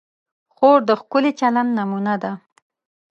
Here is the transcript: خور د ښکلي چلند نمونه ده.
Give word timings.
خور 0.53 0.79
د 0.89 0.91
ښکلي 0.99 1.31
چلند 1.39 1.71
نمونه 1.77 2.13
ده. 2.23 2.31